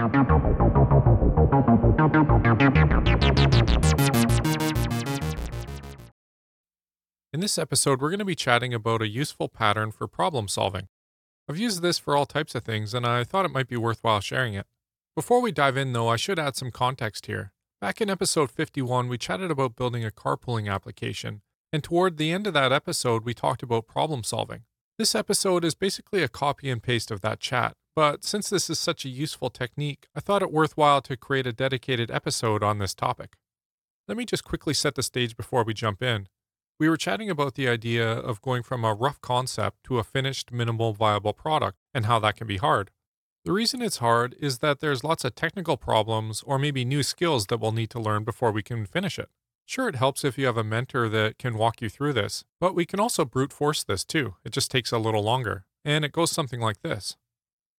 In 0.00 0.06
this 7.40 7.58
episode, 7.58 8.00
we're 8.00 8.08
going 8.08 8.18
to 8.18 8.24
be 8.24 8.34
chatting 8.34 8.72
about 8.72 9.02
a 9.02 9.08
useful 9.08 9.50
pattern 9.50 9.92
for 9.92 10.08
problem 10.08 10.48
solving. 10.48 10.88
I've 11.46 11.58
used 11.58 11.82
this 11.82 11.98
for 11.98 12.16
all 12.16 12.24
types 12.24 12.54
of 12.54 12.64
things, 12.64 12.94
and 12.94 13.04
I 13.04 13.24
thought 13.24 13.44
it 13.44 13.50
might 13.50 13.68
be 13.68 13.76
worthwhile 13.76 14.22
sharing 14.22 14.54
it. 14.54 14.66
Before 15.14 15.42
we 15.42 15.52
dive 15.52 15.76
in, 15.76 15.92
though, 15.92 16.08
I 16.08 16.16
should 16.16 16.38
add 16.38 16.56
some 16.56 16.70
context 16.70 17.26
here. 17.26 17.52
Back 17.78 18.00
in 18.00 18.08
episode 18.08 18.50
51, 18.50 19.06
we 19.06 19.18
chatted 19.18 19.50
about 19.50 19.76
building 19.76 20.02
a 20.02 20.10
carpooling 20.10 20.72
application, 20.72 21.42
and 21.74 21.84
toward 21.84 22.16
the 22.16 22.32
end 22.32 22.46
of 22.46 22.54
that 22.54 22.72
episode, 22.72 23.26
we 23.26 23.34
talked 23.34 23.62
about 23.62 23.86
problem 23.86 24.24
solving. 24.24 24.62
This 24.96 25.14
episode 25.14 25.62
is 25.62 25.74
basically 25.74 26.22
a 26.22 26.28
copy 26.28 26.70
and 26.70 26.82
paste 26.82 27.10
of 27.10 27.20
that 27.20 27.38
chat, 27.38 27.76
but 28.00 28.24
since 28.24 28.48
this 28.48 28.70
is 28.70 28.78
such 28.78 29.04
a 29.04 29.10
useful 29.10 29.50
technique, 29.50 30.08
I 30.16 30.20
thought 30.20 30.40
it 30.40 30.50
worthwhile 30.50 31.02
to 31.02 31.18
create 31.18 31.46
a 31.46 31.52
dedicated 31.52 32.10
episode 32.10 32.62
on 32.62 32.78
this 32.78 32.94
topic. 32.94 33.36
Let 34.08 34.16
me 34.16 34.24
just 34.24 34.42
quickly 34.42 34.72
set 34.72 34.94
the 34.94 35.02
stage 35.02 35.36
before 35.36 35.64
we 35.64 35.74
jump 35.74 36.02
in. 36.02 36.26
We 36.78 36.88
were 36.88 36.96
chatting 36.96 37.28
about 37.28 37.56
the 37.56 37.68
idea 37.68 38.10
of 38.10 38.40
going 38.40 38.62
from 38.62 38.86
a 38.86 38.94
rough 38.94 39.20
concept 39.20 39.84
to 39.84 39.98
a 39.98 40.02
finished 40.02 40.50
minimal 40.50 40.94
viable 40.94 41.34
product 41.34 41.76
and 41.92 42.06
how 42.06 42.18
that 42.20 42.36
can 42.36 42.46
be 42.46 42.56
hard. 42.56 42.90
The 43.44 43.52
reason 43.52 43.82
it's 43.82 43.98
hard 43.98 44.34
is 44.40 44.60
that 44.60 44.80
there's 44.80 45.04
lots 45.04 45.26
of 45.26 45.34
technical 45.34 45.76
problems 45.76 46.42
or 46.46 46.58
maybe 46.58 46.86
new 46.86 47.02
skills 47.02 47.48
that 47.48 47.60
we'll 47.60 47.70
need 47.72 47.90
to 47.90 48.00
learn 48.00 48.24
before 48.24 48.50
we 48.50 48.62
can 48.62 48.86
finish 48.86 49.18
it. 49.18 49.28
Sure, 49.66 49.90
it 49.90 49.96
helps 49.96 50.24
if 50.24 50.38
you 50.38 50.46
have 50.46 50.56
a 50.56 50.64
mentor 50.64 51.10
that 51.10 51.36
can 51.36 51.58
walk 51.58 51.82
you 51.82 51.90
through 51.90 52.14
this, 52.14 52.44
but 52.58 52.74
we 52.74 52.86
can 52.86 52.98
also 52.98 53.26
brute 53.26 53.52
force 53.52 53.84
this 53.84 54.06
too. 54.06 54.36
It 54.42 54.52
just 54.52 54.70
takes 54.70 54.90
a 54.90 54.96
little 54.96 55.22
longer. 55.22 55.66
And 55.84 56.02
it 56.02 56.12
goes 56.12 56.30
something 56.30 56.60
like 56.60 56.80
this 56.80 57.18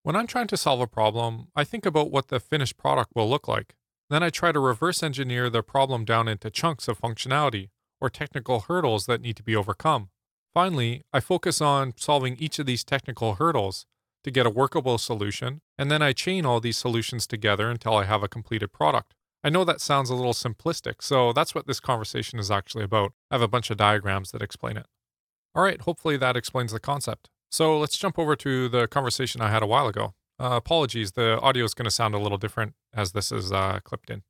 When 0.03 0.15
I'm 0.15 0.25
trying 0.25 0.47
to 0.47 0.57
solve 0.57 0.81
a 0.81 0.87
problem, 0.87 1.49
I 1.55 1.63
think 1.63 1.85
about 1.85 2.09
what 2.09 2.29
the 2.29 2.39
finished 2.39 2.75
product 2.75 3.11
will 3.15 3.29
look 3.29 3.47
like. 3.47 3.75
Then 4.09 4.23
I 4.23 4.31
try 4.31 4.51
to 4.51 4.59
reverse 4.59 5.03
engineer 5.03 5.47
the 5.47 5.61
problem 5.61 6.05
down 6.05 6.27
into 6.27 6.49
chunks 6.49 6.87
of 6.87 6.99
functionality 6.99 7.69
or 7.99 8.09
technical 8.09 8.61
hurdles 8.61 9.05
that 9.05 9.21
need 9.21 9.37
to 9.37 9.43
be 9.43 9.55
overcome. 9.55 10.09
Finally, 10.55 11.03
I 11.13 11.19
focus 11.19 11.61
on 11.61 11.93
solving 11.97 12.35
each 12.37 12.57
of 12.57 12.65
these 12.65 12.83
technical 12.83 13.35
hurdles 13.35 13.85
to 14.23 14.31
get 14.31 14.47
a 14.47 14.49
workable 14.49 14.97
solution, 14.97 15.61
and 15.77 15.91
then 15.91 16.01
I 16.01 16.13
chain 16.13 16.47
all 16.47 16.59
these 16.59 16.77
solutions 16.77 17.27
together 17.27 17.69
until 17.69 17.95
I 17.95 18.05
have 18.05 18.23
a 18.23 18.27
completed 18.27 18.73
product. 18.73 19.13
I 19.43 19.49
know 19.49 19.63
that 19.63 19.81
sounds 19.81 20.09
a 20.09 20.15
little 20.15 20.33
simplistic, 20.33 20.95
so 21.01 21.31
that's 21.31 21.53
what 21.53 21.67
this 21.67 21.79
conversation 21.79 22.39
is 22.39 22.51
actually 22.51 22.83
about. 22.83 23.13
I 23.29 23.35
have 23.35 23.41
a 23.41 23.47
bunch 23.47 23.69
of 23.69 23.77
diagrams 23.77 24.31
that 24.31 24.41
explain 24.41 24.77
it. 24.77 24.87
All 25.53 25.63
right, 25.63 25.81
hopefully 25.81 26.17
that 26.17 26.35
explains 26.35 26.71
the 26.71 26.79
concept. 26.79 27.29
So 27.51 27.77
let's 27.77 27.97
jump 27.97 28.17
over 28.17 28.37
to 28.37 28.69
the 28.69 28.87
conversation 28.87 29.41
I 29.41 29.51
had 29.51 29.61
a 29.61 29.67
while 29.67 29.87
ago. 29.87 30.13
Uh, 30.39 30.51
apologies, 30.53 31.11
the 31.11 31.37
audio 31.41 31.65
is 31.65 31.73
going 31.73 31.85
to 31.85 31.91
sound 31.91 32.15
a 32.15 32.19
little 32.19 32.37
different 32.37 32.75
as 32.93 33.11
this 33.11 33.29
is 33.29 33.51
uh, 33.51 33.79
clipped 33.83 34.09
in. 34.09 34.23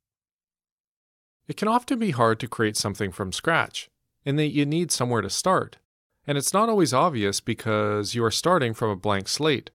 It 1.46 1.56
can 1.56 1.68
often 1.68 2.00
be 2.00 2.10
hard 2.10 2.40
to 2.40 2.48
create 2.48 2.76
something 2.76 3.12
from 3.12 3.30
scratch, 3.30 3.88
in 4.24 4.34
that 4.36 4.52
you 4.52 4.66
need 4.66 4.90
somewhere 4.90 5.22
to 5.22 5.30
start. 5.30 5.78
And 6.26 6.36
it's 6.36 6.52
not 6.52 6.68
always 6.68 6.92
obvious 6.92 7.40
because 7.40 8.16
you 8.16 8.24
are 8.24 8.30
starting 8.30 8.74
from 8.74 8.90
a 8.90 8.96
blank 8.96 9.28
slate. 9.28 9.70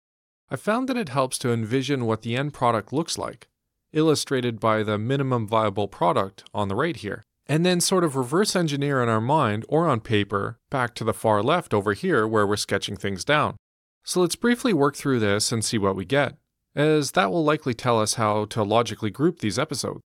I 0.50 0.58
found 0.58 0.90
that 0.90 0.98
it 0.98 1.10
helps 1.10 1.38
to 1.40 1.52
envision 1.52 2.06
what 2.06 2.24
the 2.24 2.36
end 2.36 2.54
product 2.54 2.92
looks 2.92 3.18
like, 3.18 3.48
illustrated 3.94 4.60
by 4.60 4.84
the 4.84 4.98
minimum 4.98 5.48
viable 5.48 5.88
product 5.88 6.44
on 6.54 6.68
the 6.68 6.76
right 6.76 6.98
here, 6.98 7.26
and 7.48 7.66
then 7.66 7.80
sort 7.80 8.04
of 8.04 8.16
reverse 8.16 8.56
engineer 8.56 9.02
in 9.02 9.10
our 9.10 9.22
mind 9.22 9.66
or 9.70 9.88
on 9.88 10.02
paper 10.02 10.60
back 10.70 10.94
to 10.96 11.04
the 11.04 11.14
far 11.14 11.42
left 11.42 11.74
over 11.74 11.94
here 11.94 12.28
where 12.28 12.46
we're 12.46 12.58
sketching 12.58 12.98
things 12.98 13.24
down. 13.24 13.56
So 14.04 14.22
let's 14.22 14.36
briefly 14.36 14.74
work 14.74 14.96
through 14.96 15.20
this 15.20 15.52
and 15.52 15.64
see 15.64 15.78
what 15.78 15.96
we 15.96 16.06
get, 16.06 16.36
as 16.76 17.12
that 17.12 17.32
will 17.32 17.44
likely 17.44 17.74
tell 17.74 18.00
us 18.00 18.16
how 18.16 18.46
to 18.46 18.64
logically 18.64 19.10
group 19.10 19.40
these 19.40 19.60
episodes. 19.60 20.02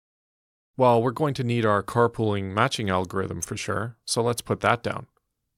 Well, 0.77 1.01
we're 1.01 1.11
going 1.11 1.33
to 1.33 1.43
need 1.43 1.65
our 1.65 1.83
carpooling 1.83 2.53
matching 2.53 2.89
algorithm 2.89 3.41
for 3.41 3.57
sure, 3.57 3.97
so 4.05 4.21
let's 4.21 4.41
put 4.41 4.61
that 4.61 4.81
down. 4.81 5.07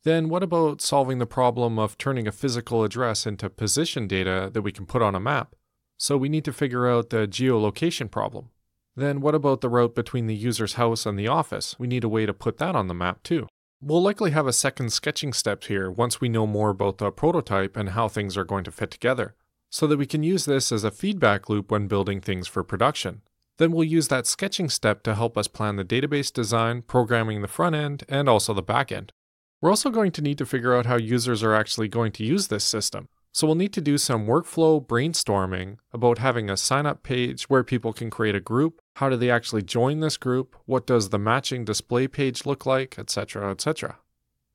Then 0.03 0.29
what 0.29 0.41
about 0.41 0.81
solving 0.81 1.19
the 1.19 1.27
problem 1.27 1.77
of 1.77 1.97
turning 1.97 2.27
a 2.27 2.31
physical 2.31 2.83
address 2.83 3.27
into 3.27 3.49
position 3.49 4.07
data 4.07 4.49
that 4.51 4.63
we 4.63 4.71
can 4.71 4.87
put 4.87 5.03
on 5.03 5.13
a 5.13 5.19
map? 5.19 5.55
So 5.97 6.17
we 6.17 6.29
need 6.29 6.45
to 6.45 6.53
figure 6.53 6.89
out 6.89 7.11
the 7.11 7.27
geolocation 7.27 8.09
problem. 8.09 8.49
Then 8.95 9.21
what 9.21 9.35
about 9.35 9.61
the 9.61 9.69
route 9.69 9.95
between 9.95 10.27
the 10.27 10.35
user's 10.35 10.73
house 10.73 11.05
and 11.05 11.17
the 11.17 11.27
office? 11.27 11.75
We 11.79 11.87
need 11.87 12.03
a 12.03 12.09
way 12.09 12.25
to 12.25 12.33
put 12.33 12.57
that 12.57 12.75
on 12.75 12.87
the 12.87 12.93
map 12.93 13.23
too. 13.23 13.47
We'll 13.81 14.01
likely 14.01 14.31
have 14.31 14.47
a 14.47 14.53
second 14.53 14.91
sketching 14.91 15.33
step 15.33 15.63
here 15.63 15.89
once 15.89 16.21
we 16.21 16.29
know 16.29 16.45
more 16.45 16.69
about 16.69 16.99
the 16.99 17.09
prototype 17.11 17.75
and 17.75 17.89
how 17.89 18.07
things 18.07 18.37
are 18.37 18.43
going 18.43 18.63
to 18.65 18.71
fit 18.71 18.91
together, 18.91 19.33
so 19.69 19.87
that 19.87 19.97
we 19.97 20.05
can 20.05 20.23
use 20.23 20.45
this 20.45 20.71
as 20.71 20.83
a 20.83 20.91
feedback 20.91 21.49
loop 21.49 21.71
when 21.71 21.87
building 21.87 22.21
things 22.21 22.47
for 22.47 22.63
production. 22.63 23.21
Then 23.57 23.71
we'll 23.71 23.85
use 23.85 24.07
that 24.09 24.27
sketching 24.27 24.69
step 24.69 25.03
to 25.03 25.15
help 25.15 25.37
us 25.37 25.47
plan 25.47 25.77
the 25.77 25.85
database 25.85 26.31
design, 26.31 26.81
programming 26.81 27.41
the 27.41 27.47
front 27.47 27.75
end, 27.75 28.03
and 28.09 28.27
also 28.27 28.53
the 28.53 28.61
back 28.61 28.91
end. 28.91 29.13
We're 29.61 29.69
also 29.69 29.89
going 29.89 30.11
to 30.13 30.21
need 30.21 30.37
to 30.39 30.45
figure 30.45 30.75
out 30.75 30.85
how 30.85 30.97
users 30.97 31.43
are 31.43 31.55
actually 31.55 31.87
going 31.87 32.11
to 32.13 32.23
use 32.23 32.47
this 32.47 32.63
system. 32.63 33.07
So 33.33 33.47
we'll 33.47 33.55
need 33.55 33.73
to 33.73 33.81
do 33.81 33.97
some 33.97 34.27
workflow 34.27 34.85
brainstorming 34.85 35.77
about 35.93 36.17
having 36.17 36.49
a 36.49 36.57
sign 36.57 36.85
up 36.85 37.01
page 37.01 37.43
where 37.43 37.63
people 37.63 37.93
can 37.93 38.09
create 38.09 38.35
a 38.35 38.41
group. 38.41 38.81
How 38.97 39.09
do 39.09 39.15
they 39.15 39.31
actually 39.31 39.63
join 39.63 40.01
this 40.01 40.17
group? 40.17 40.55
What 40.65 40.85
does 40.85 41.09
the 41.09 41.19
matching 41.19 41.63
display 41.63 42.07
page 42.07 42.45
look 42.45 42.65
like, 42.65 42.99
etc., 42.99 43.51
etc. 43.51 43.99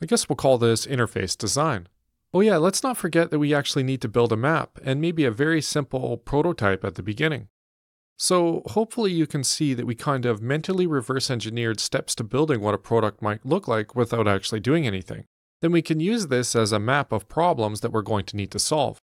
I 0.03 0.07
guess 0.07 0.29
we'll 0.29 0.37
call 0.37 0.59
this 0.59 0.87
interface 0.87 1.39
design. 1.39 1.89
Oh 2.35 2.41
yeah, 2.41 2.59
let's 2.59 2.83
not 2.83 2.99
forget 2.99 3.31
that 3.31 3.39
we 3.39 3.55
actually 3.55 3.83
need 3.83 4.03
to 4.03 4.09
build 4.09 4.31
a 4.31 4.37
map 4.37 4.79
and 4.85 5.01
maybe 5.01 5.25
a 5.25 5.31
very 5.31 5.63
simple 5.63 6.19
prototype 6.19 6.85
at 6.85 6.97
the 6.97 7.03
beginning. 7.03 7.49
So, 8.19 8.63
hopefully, 8.67 9.13
you 9.13 9.27
can 9.27 9.45
see 9.45 9.75
that 9.75 9.87
we 9.87 9.95
kind 9.95 10.25
of 10.25 10.41
mentally 10.43 10.87
reverse 10.87 11.31
engineered 11.31 11.81
steps 11.81 12.15
to 12.15 12.25
building 12.25 12.61
what 12.61 12.75
a 12.75 12.79
product 12.79 13.21
might 13.21 13.45
look 13.45 13.69
like 13.69 13.95
without 13.95 14.27
actually 14.27 14.61
doing 14.61 14.87
anything. 14.87 15.27
Then 15.63 15.73
we 15.73 15.83
can 15.83 16.01
use 16.01 16.27
this 16.27 16.55
as 16.55 16.73
a 16.73 16.79
map 16.79 17.13
of 17.13 17.29
problems 17.29 17.81
that 17.81 17.93
we're 17.93 18.03
going 18.03 18.25
to 18.27 18.37
need 18.37 18.51
to 18.51 18.59
solve. 18.59 18.99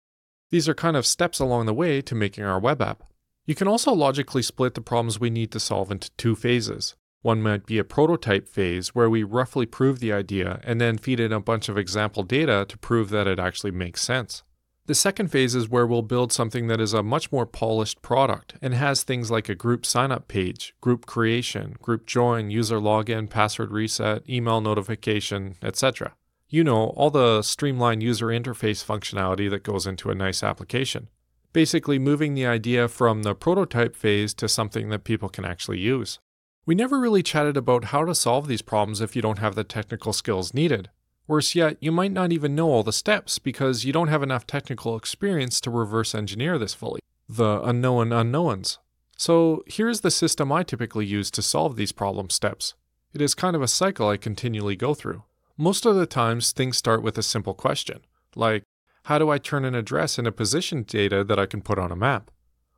These 0.50 0.68
are 0.68 0.74
kind 0.74 0.96
of 0.96 1.06
steps 1.06 1.38
along 1.38 1.66
the 1.66 1.74
way 1.74 2.00
to 2.02 2.14
making 2.14 2.44
our 2.44 2.58
web 2.58 2.82
app. 2.82 3.04
You 3.46 3.54
can 3.54 3.68
also 3.68 3.92
logically 3.92 4.42
split 4.42 4.74
the 4.74 4.80
problems 4.80 5.20
we 5.20 5.30
need 5.30 5.52
to 5.52 5.60
solve 5.60 5.90
into 5.90 6.10
two 6.16 6.34
phases. 6.34 6.96
One 7.22 7.42
might 7.42 7.66
be 7.66 7.78
a 7.78 7.84
prototype 7.84 8.48
phase 8.48 8.94
where 8.94 9.10
we 9.10 9.22
roughly 9.22 9.66
prove 9.66 10.00
the 10.00 10.12
idea 10.12 10.60
and 10.64 10.80
then 10.80 10.98
feed 10.98 11.20
in 11.20 11.32
a 11.32 11.40
bunch 11.40 11.68
of 11.68 11.76
example 11.76 12.22
data 12.22 12.64
to 12.68 12.78
prove 12.78 13.10
that 13.10 13.26
it 13.26 13.38
actually 13.38 13.72
makes 13.72 14.02
sense. 14.02 14.42
The 14.86 14.94
second 14.94 15.28
phase 15.28 15.54
is 15.54 15.68
where 15.68 15.86
we'll 15.86 16.02
build 16.02 16.32
something 16.32 16.66
that 16.66 16.80
is 16.80 16.94
a 16.94 17.02
much 17.02 17.30
more 17.30 17.46
polished 17.46 18.02
product 18.02 18.54
and 18.60 18.74
has 18.74 19.02
things 19.02 19.30
like 19.30 19.48
a 19.48 19.54
group 19.54 19.86
sign-up 19.86 20.26
page, 20.26 20.74
group 20.80 21.06
creation, 21.06 21.76
group 21.80 22.06
join, 22.06 22.50
user 22.50 22.78
login, 22.78 23.28
password 23.30 23.70
reset, 23.70 24.28
email 24.28 24.60
notification, 24.60 25.54
etc. 25.62 26.14
You 26.52 26.64
know, 26.64 26.88
all 26.96 27.10
the 27.10 27.42
streamlined 27.42 28.02
user 28.02 28.26
interface 28.26 28.84
functionality 28.84 29.48
that 29.50 29.62
goes 29.62 29.86
into 29.86 30.10
a 30.10 30.16
nice 30.16 30.42
application. 30.42 31.06
Basically, 31.52 31.96
moving 31.96 32.34
the 32.34 32.44
idea 32.44 32.88
from 32.88 33.22
the 33.22 33.36
prototype 33.36 33.94
phase 33.94 34.34
to 34.34 34.48
something 34.48 34.88
that 34.88 35.04
people 35.04 35.28
can 35.28 35.44
actually 35.44 35.78
use. 35.78 36.18
We 36.66 36.74
never 36.74 36.98
really 36.98 37.22
chatted 37.22 37.56
about 37.56 37.86
how 37.86 38.04
to 38.04 38.16
solve 38.16 38.48
these 38.48 38.62
problems 38.62 39.00
if 39.00 39.14
you 39.14 39.22
don't 39.22 39.38
have 39.38 39.54
the 39.54 39.62
technical 39.62 40.12
skills 40.12 40.52
needed. 40.52 40.90
Worse 41.28 41.54
yet, 41.54 41.76
you 41.78 41.92
might 41.92 42.10
not 42.10 42.32
even 42.32 42.56
know 42.56 42.70
all 42.70 42.82
the 42.82 42.92
steps 42.92 43.38
because 43.38 43.84
you 43.84 43.92
don't 43.92 44.08
have 44.08 44.22
enough 44.22 44.44
technical 44.44 44.96
experience 44.96 45.60
to 45.60 45.70
reverse 45.70 46.16
engineer 46.16 46.58
this 46.58 46.74
fully. 46.74 47.00
The 47.28 47.62
unknown 47.62 48.12
unknowns. 48.12 48.80
So 49.16 49.62
here's 49.68 50.00
the 50.00 50.10
system 50.10 50.50
I 50.50 50.64
typically 50.64 51.06
use 51.06 51.30
to 51.30 51.42
solve 51.42 51.76
these 51.76 51.92
problem 51.92 52.28
steps. 52.28 52.74
It 53.14 53.22
is 53.22 53.36
kind 53.36 53.54
of 53.54 53.62
a 53.62 53.68
cycle 53.68 54.08
I 54.08 54.16
continually 54.16 54.74
go 54.74 54.94
through. 54.94 55.22
Most 55.60 55.84
of 55.84 55.94
the 55.94 56.06
times, 56.06 56.52
things 56.52 56.78
start 56.78 57.02
with 57.02 57.18
a 57.18 57.22
simple 57.22 57.52
question, 57.52 58.00
like, 58.34 58.62
how 59.04 59.18
do 59.18 59.28
I 59.28 59.36
turn 59.36 59.66
an 59.66 59.74
address 59.74 60.18
into 60.18 60.32
position 60.32 60.84
data 60.84 61.22
that 61.22 61.38
I 61.38 61.44
can 61.44 61.60
put 61.60 61.78
on 61.78 61.92
a 61.92 61.96
map? 61.96 62.30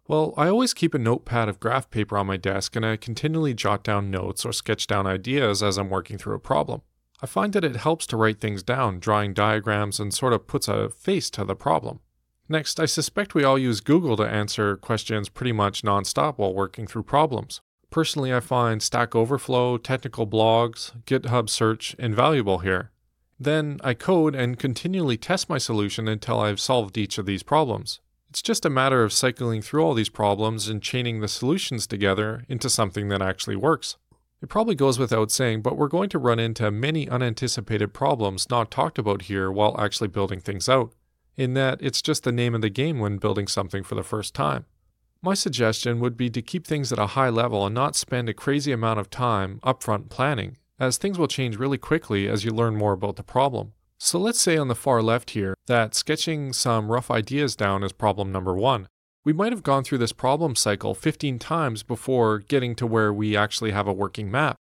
Well, 0.08 0.34
I 0.36 0.48
always 0.48 0.74
keep 0.74 0.92
a 0.92 0.98
notepad 0.98 1.48
of 1.48 1.60
graph 1.60 1.90
paper 1.90 2.18
on 2.18 2.26
my 2.26 2.36
desk 2.36 2.74
and 2.74 2.84
I 2.84 2.96
continually 2.96 3.54
jot 3.54 3.84
down 3.84 4.10
notes 4.10 4.44
or 4.44 4.52
sketch 4.52 4.88
down 4.88 5.06
ideas 5.06 5.62
as 5.62 5.78
I'm 5.78 5.90
working 5.90 6.18
through 6.18 6.34
a 6.34 6.40
problem. 6.40 6.82
I 7.22 7.26
find 7.26 7.52
that 7.52 7.62
it 7.62 7.76
helps 7.76 8.04
to 8.08 8.16
write 8.16 8.40
things 8.40 8.64
down, 8.64 8.98
drawing 8.98 9.32
diagrams, 9.32 10.00
and 10.00 10.12
sort 10.12 10.32
of 10.32 10.48
puts 10.48 10.66
a 10.66 10.88
face 10.90 11.30
to 11.30 11.44
the 11.44 11.54
problem. 11.54 12.00
Next, 12.48 12.80
I 12.80 12.86
suspect 12.86 13.36
we 13.36 13.44
all 13.44 13.60
use 13.60 13.80
Google 13.80 14.16
to 14.16 14.24
answer 14.24 14.76
questions 14.76 15.28
pretty 15.28 15.52
much 15.52 15.82
nonstop 15.84 16.36
while 16.36 16.52
working 16.52 16.88
through 16.88 17.04
problems. 17.04 17.60
Personally, 17.92 18.32
I 18.32 18.40
find 18.40 18.82
Stack 18.82 19.14
Overflow, 19.14 19.76
technical 19.76 20.26
blogs, 20.26 20.92
GitHub 21.04 21.50
search 21.50 21.94
invaluable 21.98 22.60
here. 22.60 22.90
Then 23.38 23.80
I 23.84 23.92
code 23.92 24.34
and 24.34 24.58
continually 24.58 25.18
test 25.18 25.50
my 25.50 25.58
solution 25.58 26.08
until 26.08 26.40
I've 26.40 26.58
solved 26.58 26.96
each 26.96 27.18
of 27.18 27.26
these 27.26 27.42
problems. 27.42 28.00
It's 28.30 28.40
just 28.40 28.64
a 28.64 28.70
matter 28.70 29.04
of 29.04 29.12
cycling 29.12 29.60
through 29.60 29.84
all 29.84 29.92
these 29.92 30.08
problems 30.08 30.68
and 30.68 30.82
chaining 30.82 31.20
the 31.20 31.28
solutions 31.28 31.86
together 31.86 32.46
into 32.48 32.70
something 32.70 33.08
that 33.08 33.20
actually 33.20 33.56
works. 33.56 33.98
It 34.40 34.48
probably 34.48 34.74
goes 34.74 34.98
without 34.98 35.30
saying, 35.30 35.60
but 35.60 35.76
we're 35.76 35.88
going 35.88 36.08
to 36.08 36.18
run 36.18 36.38
into 36.38 36.70
many 36.70 37.10
unanticipated 37.10 37.92
problems 37.92 38.48
not 38.48 38.70
talked 38.70 38.98
about 38.98 39.22
here 39.22 39.52
while 39.52 39.78
actually 39.78 40.08
building 40.08 40.40
things 40.40 40.66
out, 40.66 40.94
in 41.36 41.52
that 41.54 41.78
it's 41.82 42.00
just 42.00 42.24
the 42.24 42.32
name 42.32 42.54
of 42.54 42.62
the 42.62 42.70
game 42.70 43.00
when 43.00 43.18
building 43.18 43.46
something 43.46 43.82
for 43.82 43.96
the 43.96 44.02
first 44.02 44.32
time. 44.32 44.64
My 45.24 45.34
suggestion 45.34 46.00
would 46.00 46.16
be 46.16 46.30
to 46.30 46.42
keep 46.42 46.66
things 46.66 46.92
at 46.92 46.98
a 46.98 47.14
high 47.14 47.28
level 47.28 47.64
and 47.64 47.72
not 47.72 47.94
spend 47.94 48.28
a 48.28 48.34
crazy 48.34 48.72
amount 48.72 48.98
of 48.98 49.08
time 49.08 49.60
upfront 49.62 50.08
planning, 50.08 50.56
as 50.80 50.98
things 50.98 51.16
will 51.16 51.28
change 51.28 51.56
really 51.56 51.78
quickly 51.78 52.26
as 52.28 52.44
you 52.44 52.50
learn 52.50 52.74
more 52.74 52.92
about 52.92 53.14
the 53.14 53.22
problem. 53.22 53.72
So 53.98 54.18
let's 54.18 54.40
say 54.40 54.56
on 54.56 54.66
the 54.66 54.74
far 54.74 55.00
left 55.00 55.30
here 55.30 55.54
that 55.66 55.94
sketching 55.94 56.52
some 56.52 56.90
rough 56.90 57.08
ideas 57.08 57.54
down 57.54 57.84
is 57.84 57.92
problem 57.92 58.32
number 58.32 58.52
one. 58.54 58.88
We 59.24 59.32
might 59.32 59.52
have 59.52 59.62
gone 59.62 59.84
through 59.84 59.98
this 59.98 60.10
problem 60.12 60.56
cycle 60.56 60.92
15 60.92 61.38
times 61.38 61.84
before 61.84 62.40
getting 62.40 62.74
to 62.74 62.86
where 62.88 63.12
we 63.12 63.36
actually 63.36 63.70
have 63.70 63.86
a 63.86 63.92
working 63.92 64.28
map. 64.28 64.56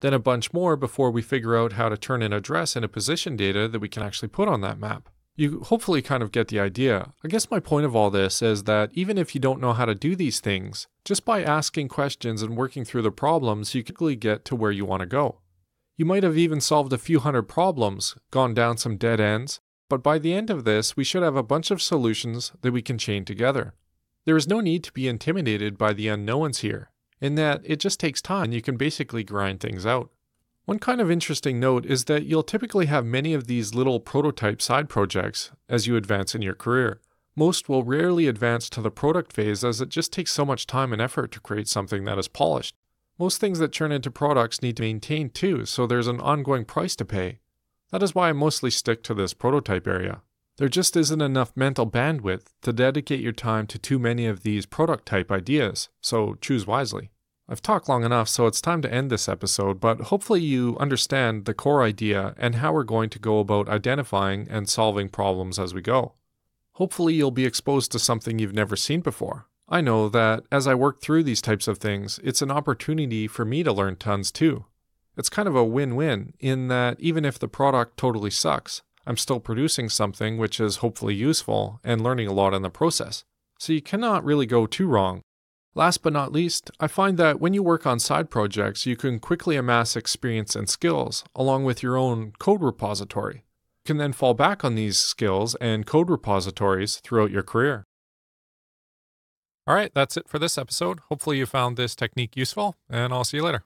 Then 0.00 0.12
a 0.12 0.18
bunch 0.18 0.52
more 0.52 0.74
before 0.74 1.12
we 1.12 1.22
figure 1.22 1.56
out 1.56 1.74
how 1.74 1.88
to 1.88 1.96
turn 1.96 2.22
an 2.22 2.32
address 2.32 2.74
into 2.74 2.88
position 2.88 3.36
data 3.36 3.68
that 3.68 3.78
we 3.78 3.88
can 3.88 4.02
actually 4.02 4.30
put 4.30 4.48
on 4.48 4.62
that 4.62 4.80
map. 4.80 5.08
You 5.34 5.60
hopefully 5.60 6.02
kind 6.02 6.22
of 6.22 6.30
get 6.30 6.48
the 6.48 6.60
idea. 6.60 7.14
I 7.24 7.28
guess 7.28 7.50
my 7.50 7.58
point 7.58 7.86
of 7.86 7.96
all 7.96 8.10
this 8.10 8.42
is 8.42 8.64
that 8.64 8.90
even 8.92 9.16
if 9.16 9.34
you 9.34 9.40
don't 9.40 9.60
know 9.60 9.72
how 9.72 9.86
to 9.86 9.94
do 9.94 10.14
these 10.14 10.40
things, 10.40 10.88
just 11.04 11.24
by 11.24 11.42
asking 11.42 11.88
questions 11.88 12.42
and 12.42 12.56
working 12.56 12.84
through 12.84 13.02
the 13.02 13.10
problems, 13.10 13.74
you 13.74 13.82
quickly 13.82 14.14
get 14.14 14.44
to 14.46 14.56
where 14.56 14.70
you 14.70 14.84
want 14.84 15.00
to 15.00 15.06
go. 15.06 15.38
You 15.96 16.04
might 16.04 16.22
have 16.22 16.36
even 16.36 16.60
solved 16.60 16.92
a 16.92 16.98
few 16.98 17.20
hundred 17.20 17.44
problems, 17.44 18.14
gone 18.30 18.52
down 18.52 18.76
some 18.76 18.96
dead 18.96 19.20
ends, 19.20 19.60
but 19.88 20.02
by 20.02 20.18
the 20.18 20.34
end 20.34 20.50
of 20.50 20.64
this, 20.64 20.96
we 20.96 21.04
should 21.04 21.22
have 21.22 21.36
a 21.36 21.42
bunch 21.42 21.70
of 21.70 21.82
solutions 21.82 22.52
that 22.60 22.72
we 22.72 22.82
can 22.82 22.98
chain 22.98 23.24
together. 23.24 23.74
There 24.24 24.36
is 24.36 24.48
no 24.48 24.60
need 24.60 24.84
to 24.84 24.92
be 24.92 25.08
intimidated 25.08 25.78
by 25.78 25.92
the 25.92 26.08
unknowns 26.08 26.58
here, 26.58 26.90
in 27.20 27.34
that 27.36 27.62
it 27.64 27.80
just 27.80 27.98
takes 27.98 28.20
time 28.20 28.44
and 28.44 28.54
you 28.54 28.62
can 28.62 28.76
basically 28.76 29.24
grind 29.24 29.60
things 29.60 29.86
out. 29.86 30.10
One 30.64 30.78
kind 30.78 31.00
of 31.00 31.10
interesting 31.10 31.58
note 31.58 31.84
is 31.84 32.04
that 32.04 32.24
you'll 32.24 32.44
typically 32.44 32.86
have 32.86 33.04
many 33.04 33.34
of 33.34 33.48
these 33.48 33.74
little 33.74 33.98
prototype 33.98 34.62
side 34.62 34.88
projects 34.88 35.50
as 35.68 35.88
you 35.88 35.96
advance 35.96 36.36
in 36.36 36.42
your 36.42 36.54
career. 36.54 37.00
Most 37.34 37.68
will 37.68 37.82
rarely 37.82 38.28
advance 38.28 38.70
to 38.70 38.80
the 38.80 38.90
product 38.90 39.32
phase 39.32 39.64
as 39.64 39.80
it 39.80 39.88
just 39.88 40.12
takes 40.12 40.30
so 40.30 40.44
much 40.44 40.66
time 40.66 40.92
and 40.92 41.02
effort 41.02 41.32
to 41.32 41.40
create 41.40 41.66
something 41.66 42.04
that 42.04 42.18
is 42.18 42.28
polished. 42.28 42.76
Most 43.18 43.40
things 43.40 43.58
that 43.58 43.72
turn 43.72 43.90
into 43.90 44.10
products 44.10 44.62
need 44.62 44.76
to 44.76 44.82
maintain 44.82 45.30
too, 45.30 45.64
so 45.64 45.86
there's 45.86 46.06
an 46.06 46.20
ongoing 46.20 46.64
price 46.64 46.94
to 46.96 47.04
pay. 47.04 47.40
That 47.90 48.02
is 48.02 48.14
why 48.14 48.28
I 48.28 48.32
mostly 48.32 48.70
stick 48.70 49.02
to 49.04 49.14
this 49.14 49.34
prototype 49.34 49.86
area. 49.86 50.22
There 50.58 50.68
just 50.68 50.96
isn't 50.96 51.20
enough 51.20 51.56
mental 51.56 51.90
bandwidth 51.90 52.52
to 52.62 52.72
dedicate 52.72 53.20
your 53.20 53.32
time 53.32 53.66
to 53.68 53.78
too 53.78 53.98
many 53.98 54.26
of 54.26 54.42
these 54.42 54.66
product 54.66 55.06
type 55.06 55.32
ideas, 55.32 55.88
so 56.00 56.36
choose 56.40 56.66
wisely. 56.66 57.11
I've 57.52 57.60
talked 57.60 57.86
long 57.86 58.02
enough, 58.02 58.30
so 58.30 58.46
it's 58.46 58.62
time 58.62 58.80
to 58.80 58.90
end 58.90 59.10
this 59.10 59.28
episode, 59.28 59.78
but 59.78 60.00
hopefully 60.04 60.40
you 60.40 60.74
understand 60.80 61.44
the 61.44 61.52
core 61.52 61.82
idea 61.82 62.34
and 62.38 62.54
how 62.54 62.72
we're 62.72 62.82
going 62.82 63.10
to 63.10 63.18
go 63.18 63.40
about 63.40 63.68
identifying 63.68 64.48
and 64.48 64.66
solving 64.66 65.10
problems 65.10 65.58
as 65.58 65.74
we 65.74 65.82
go. 65.82 66.14
Hopefully, 66.76 67.12
you'll 67.12 67.30
be 67.30 67.44
exposed 67.44 67.92
to 67.92 67.98
something 67.98 68.38
you've 68.38 68.54
never 68.54 68.74
seen 68.74 69.02
before. 69.02 69.48
I 69.68 69.82
know 69.82 70.08
that 70.08 70.44
as 70.50 70.66
I 70.66 70.74
work 70.74 71.02
through 71.02 71.24
these 71.24 71.42
types 71.42 71.68
of 71.68 71.76
things, 71.76 72.18
it's 72.24 72.40
an 72.40 72.50
opportunity 72.50 73.28
for 73.28 73.44
me 73.44 73.62
to 73.64 73.72
learn 73.72 73.96
tons 73.96 74.32
too. 74.32 74.64
It's 75.18 75.28
kind 75.28 75.46
of 75.46 75.54
a 75.54 75.62
win 75.62 75.94
win 75.94 76.32
in 76.40 76.68
that 76.68 76.98
even 77.00 77.26
if 77.26 77.38
the 77.38 77.48
product 77.48 77.98
totally 77.98 78.30
sucks, 78.30 78.80
I'm 79.06 79.18
still 79.18 79.40
producing 79.40 79.90
something 79.90 80.38
which 80.38 80.58
is 80.58 80.76
hopefully 80.76 81.14
useful 81.14 81.80
and 81.84 82.00
learning 82.02 82.28
a 82.28 82.32
lot 82.32 82.54
in 82.54 82.62
the 82.62 82.70
process. 82.70 83.24
So 83.58 83.74
you 83.74 83.82
cannot 83.82 84.24
really 84.24 84.46
go 84.46 84.64
too 84.64 84.86
wrong. 84.86 85.20
Last 85.74 86.02
but 86.02 86.12
not 86.12 86.32
least, 86.32 86.70
I 86.80 86.86
find 86.86 87.16
that 87.16 87.40
when 87.40 87.54
you 87.54 87.62
work 87.62 87.86
on 87.86 87.98
side 87.98 88.28
projects, 88.28 88.84
you 88.84 88.94
can 88.94 89.18
quickly 89.18 89.56
amass 89.56 89.96
experience 89.96 90.54
and 90.54 90.68
skills 90.68 91.24
along 91.34 91.64
with 91.64 91.82
your 91.82 91.96
own 91.96 92.32
code 92.38 92.62
repository. 92.62 93.36
You 93.36 93.86
can 93.86 93.96
then 93.96 94.12
fall 94.12 94.34
back 94.34 94.64
on 94.64 94.74
these 94.74 94.98
skills 94.98 95.54
and 95.56 95.86
code 95.86 96.10
repositories 96.10 96.96
throughout 96.96 97.30
your 97.30 97.42
career. 97.42 97.86
All 99.66 99.74
right, 99.74 99.92
that's 99.94 100.16
it 100.16 100.28
for 100.28 100.38
this 100.38 100.58
episode. 100.58 101.00
Hopefully, 101.08 101.38
you 101.38 101.46
found 101.46 101.76
this 101.76 101.96
technique 101.96 102.36
useful, 102.36 102.76
and 102.90 103.12
I'll 103.12 103.24
see 103.24 103.38
you 103.38 103.44
later. 103.44 103.64